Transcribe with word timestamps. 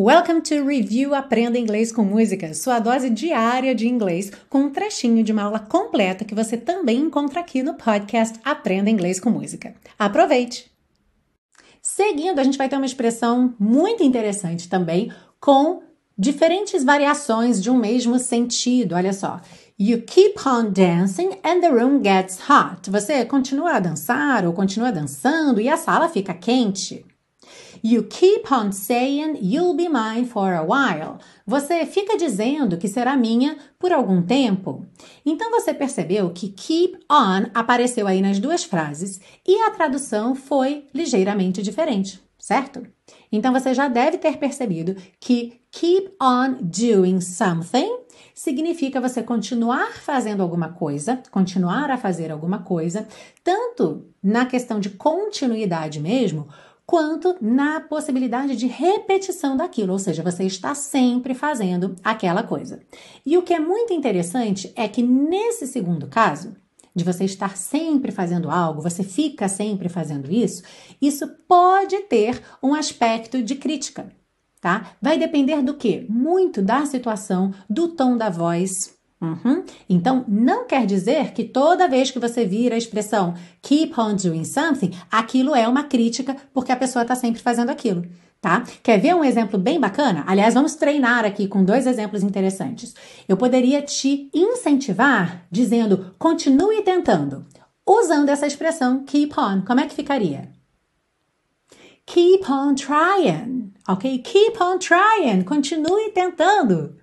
Welcome 0.00 0.42
to 0.42 0.64
Review 0.64 1.12
Aprenda 1.12 1.58
Inglês 1.58 1.90
com 1.90 2.04
Música, 2.04 2.54
sua 2.54 2.78
dose 2.78 3.10
diária 3.10 3.74
de 3.74 3.88
inglês, 3.88 4.30
com 4.48 4.60
um 4.60 4.70
trechinho 4.70 5.24
de 5.24 5.32
uma 5.32 5.42
aula 5.42 5.58
completa 5.58 6.24
que 6.24 6.36
você 6.36 6.56
também 6.56 6.98
encontra 7.00 7.40
aqui 7.40 7.64
no 7.64 7.74
podcast 7.74 8.38
Aprenda 8.44 8.88
Inglês 8.88 9.18
com 9.18 9.28
Música. 9.28 9.74
Aproveite! 9.98 10.70
Seguindo, 11.82 12.38
a 12.38 12.44
gente 12.44 12.56
vai 12.56 12.68
ter 12.68 12.76
uma 12.76 12.86
expressão 12.86 13.56
muito 13.58 14.04
interessante 14.04 14.68
também, 14.68 15.12
com 15.40 15.82
diferentes 16.16 16.84
variações 16.84 17.60
de 17.60 17.68
um 17.68 17.76
mesmo 17.76 18.20
sentido. 18.20 18.94
Olha 18.94 19.12
só. 19.12 19.40
You 19.76 20.02
keep 20.02 20.38
on 20.46 20.70
dancing 20.70 21.30
and 21.42 21.60
the 21.60 21.70
room 21.70 22.00
gets 22.04 22.38
hot. 22.48 22.88
Você 22.88 23.24
continua 23.24 23.72
a 23.72 23.80
dançar 23.80 24.46
ou 24.46 24.52
continua 24.52 24.92
dançando 24.92 25.60
e 25.60 25.68
a 25.68 25.76
sala 25.76 26.08
fica 26.08 26.32
quente. 26.32 27.04
You 27.82 28.04
keep 28.04 28.50
on 28.50 28.72
saying 28.72 29.38
you'll 29.40 29.76
be 29.76 29.88
mine 29.88 30.26
for 30.26 30.52
a 30.52 30.62
while. 30.62 31.18
Você 31.46 31.86
fica 31.86 32.16
dizendo 32.16 32.76
que 32.76 32.88
será 32.88 33.16
minha 33.16 33.56
por 33.78 33.92
algum 33.92 34.22
tempo. 34.22 34.86
Então 35.24 35.50
você 35.50 35.72
percebeu 35.72 36.30
que 36.30 36.48
keep 36.48 36.98
on 37.10 37.50
apareceu 37.54 38.06
aí 38.06 38.20
nas 38.20 38.38
duas 38.38 38.64
frases 38.64 39.20
e 39.46 39.62
a 39.62 39.70
tradução 39.70 40.34
foi 40.34 40.86
ligeiramente 40.94 41.62
diferente, 41.62 42.20
certo? 42.38 42.86
Então 43.30 43.52
você 43.52 43.74
já 43.74 43.88
deve 43.88 44.18
ter 44.18 44.36
percebido 44.38 44.96
que 45.20 45.60
keep 45.70 46.10
on 46.20 46.56
doing 46.60 47.20
something 47.20 48.08
significa 48.38 49.00
você 49.00 49.20
continuar 49.20 49.94
fazendo 49.94 50.42
alguma 50.42 50.68
coisa, 50.68 51.20
continuar 51.30 51.90
a 51.90 51.98
fazer 51.98 52.30
alguma 52.30 52.60
coisa, 52.60 53.06
tanto 53.42 54.06
na 54.22 54.46
questão 54.46 54.78
de 54.78 54.90
continuidade 54.90 55.98
mesmo, 55.98 56.48
quanto 56.88 57.36
na 57.38 57.80
possibilidade 57.80 58.56
de 58.56 58.66
repetição 58.66 59.54
daquilo, 59.58 59.92
ou 59.92 59.98
seja, 59.98 60.22
você 60.22 60.44
está 60.44 60.74
sempre 60.74 61.34
fazendo 61.34 61.94
aquela 62.02 62.42
coisa. 62.42 62.80
E 63.26 63.36
o 63.36 63.42
que 63.42 63.52
é 63.52 63.60
muito 63.60 63.92
interessante 63.92 64.72
é 64.74 64.88
que 64.88 65.02
nesse 65.02 65.66
segundo 65.66 66.06
caso, 66.06 66.56
de 66.96 67.04
você 67.04 67.26
estar 67.26 67.58
sempre 67.58 68.10
fazendo 68.10 68.50
algo, 68.50 68.80
você 68.80 69.04
fica 69.04 69.50
sempre 69.50 69.90
fazendo 69.90 70.32
isso, 70.32 70.62
isso 70.98 71.28
pode 71.46 71.94
ter 72.04 72.42
um 72.62 72.72
aspecto 72.72 73.42
de 73.42 73.56
crítica, 73.56 74.10
tá? 74.58 74.92
Vai 75.00 75.18
depender 75.18 75.60
do 75.60 75.74
que? 75.74 76.06
Muito 76.08 76.62
da 76.62 76.86
situação, 76.86 77.52
do 77.68 77.88
tom 77.88 78.16
da 78.16 78.30
voz, 78.30 78.97
Uhum. 79.20 79.64
Então, 79.88 80.24
não 80.28 80.64
quer 80.64 80.86
dizer 80.86 81.32
que 81.32 81.42
toda 81.42 81.88
vez 81.88 82.10
que 82.10 82.20
você 82.20 82.44
vira 82.44 82.76
a 82.76 82.78
expressão 82.78 83.34
keep 83.60 83.98
on 83.98 84.14
doing 84.14 84.44
something, 84.44 84.92
aquilo 85.10 85.56
é 85.56 85.66
uma 85.66 85.84
crítica 85.84 86.36
porque 86.54 86.70
a 86.70 86.76
pessoa 86.76 87.02
está 87.02 87.16
sempre 87.16 87.42
fazendo 87.42 87.70
aquilo, 87.70 88.06
tá? 88.40 88.62
Quer 88.80 89.00
ver 89.00 89.16
um 89.16 89.24
exemplo 89.24 89.58
bem 89.58 89.80
bacana? 89.80 90.22
Aliás, 90.26 90.54
vamos 90.54 90.76
treinar 90.76 91.24
aqui 91.24 91.48
com 91.48 91.64
dois 91.64 91.84
exemplos 91.84 92.22
interessantes. 92.22 92.94
Eu 93.28 93.36
poderia 93.36 93.82
te 93.82 94.30
incentivar 94.32 95.44
dizendo 95.50 96.14
continue 96.16 96.82
tentando, 96.82 97.44
usando 97.84 98.28
essa 98.28 98.46
expressão 98.46 99.02
keep 99.04 99.34
on. 99.36 99.62
Como 99.62 99.80
é 99.80 99.86
que 99.88 99.94
ficaria? 99.94 100.48
Keep 102.06 102.50
on 102.50 102.74
trying, 102.76 103.72
ok? 103.88 104.18
Keep 104.18 104.62
on 104.62 104.78
trying, 104.78 105.42
continue 105.42 106.12
tentando. 106.12 106.94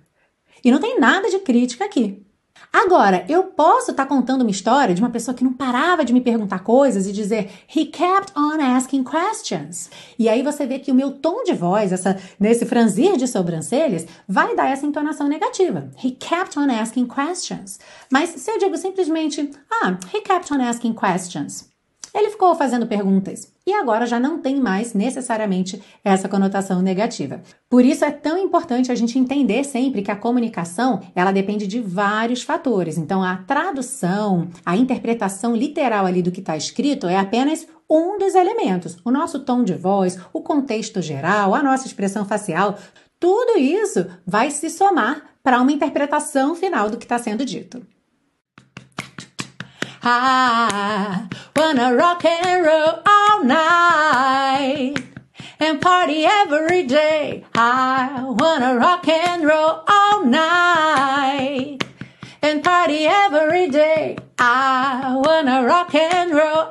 E 0.64 0.70
não 0.70 0.78
tem 0.78 0.98
nada 0.98 1.28
de 1.30 1.38
crítica 1.38 1.84
aqui. 1.84 2.26
Agora, 2.72 3.24
eu 3.28 3.44
posso 3.44 3.90
estar 3.90 4.04
tá 4.04 4.08
contando 4.08 4.42
uma 4.42 4.50
história 4.50 4.94
de 4.94 5.00
uma 5.00 5.10
pessoa 5.10 5.34
que 5.34 5.44
não 5.44 5.52
parava 5.52 6.04
de 6.04 6.12
me 6.12 6.20
perguntar 6.20 6.58
coisas 6.58 7.06
e 7.06 7.12
dizer 7.12 7.50
He 7.74 7.86
kept 7.86 8.32
on 8.36 8.60
asking 8.60 9.04
questions. 9.04 9.90
E 10.18 10.28
aí 10.28 10.42
você 10.42 10.66
vê 10.66 10.78
que 10.78 10.90
o 10.90 10.94
meu 10.94 11.12
tom 11.12 11.42
de 11.42 11.54
voz, 11.54 11.92
essa, 11.92 12.18
nesse 12.38 12.66
franzir 12.66 13.16
de 13.16 13.26
sobrancelhas, 13.26 14.06
vai 14.28 14.54
dar 14.54 14.70
essa 14.70 14.86
entonação 14.86 15.28
negativa. 15.28 15.90
He 16.02 16.10
kept 16.10 16.58
on 16.58 16.70
asking 16.70 17.06
questions. 17.06 17.78
Mas 18.10 18.30
se 18.30 18.50
eu 18.50 18.58
digo 18.58 18.76
simplesmente 18.76 19.50
Ah, 19.82 19.98
he 20.14 20.20
kept 20.20 20.52
on 20.52 20.60
asking 20.60 20.94
questions. 20.94 21.75
Ele 22.16 22.30
ficou 22.30 22.54
fazendo 22.54 22.86
perguntas 22.86 23.52
e 23.66 23.74
agora 23.74 24.06
já 24.06 24.18
não 24.18 24.38
tem 24.38 24.58
mais 24.58 24.94
necessariamente 24.94 25.82
essa 26.02 26.26
conotação 26.26 26.80
negativa. 26.80 27.42
Por 27.68 27.84
isso 27.84 28.06
é 28.06 28.10
tão 28.10 28.38
importante 28.38 28.90
a 28.90 28.94
gente 28.94 29.18
entender 29.18 29.62
sempre 29.64 30.00
que 30.00 30.10
a 30.10 30.16
comunicação, 30.16 31.02
ela 31.14 31.30
depende 31.30 31.66
de 31.66 31.78
vários 31.78 32.42
fatores. 32.42 32.96
Então 32.96 33.22
a 33.22 33.36
tradução, 33.36 34.48
a 34.64 34.74
interpretação 34.74 35.54
literal 35.54 36.06
ali 36.06 36.22
do 36.22 36.32
que 36.32 36.40
está 36.40 36.56
escrito 36.56 37.06
é 37.06 37.18
apenas 37.18 37.66
um 37.88 38.16
dos 38.16 38.34
elementos. 38.34 38.96
O 39.04 39.10
nosso 39.10 39.40
tom 39.40 39.62
de 39.62 39.74
voz, 39.74 40.18
o 40.32 40.40
contexto 40.40 41.02
geral, 41.02 41.54
a 41.54 41.62
nossa 41.62 41.86
expressão 41.86 42.24
facial, 42.24 42.78
tudo 43.20 43.58
isso 43.58 44.06
vai 44.26 44.50
se 44.50 44.70
somar 44.70 45.22
para 45.42 45.60
uma 45.60 45.70
interpretação 45.70 46.54
final 46.54 46.88
do 46.88 46.96
que 46.96 47.04
está 47.04 47.18
sendo 47.18 47.44
dito. 47.44 47.82
I 50.08 51.26
wanna 51.56 51.96
rock 51.96 52.24
and 52.24 52.64
roll 52.64 53.02
all 53.04 53.42
night 53.42 54.94
and 55.58 55.80
party 55.80 56.24
every 56.24 56.84
day. 56.84 57.44
I 57.56 58.22
wanna 58.22 58.76
rock 58.76 59.08
and 59.08 59.44
roll 59.44 59.82
all 59.88 60.24
night 60.24 61.78
and 62.40 62.62
party 62.62 63.06
every 63.06 63.68
day. 63.68 64.16
I 64.38 65.20
wanna 65.26 65.66
rock 65.66 65.92
and 65.96 66.30
roll 66.32 66.70